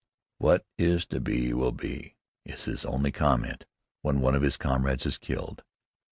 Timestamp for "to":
1.09-1.19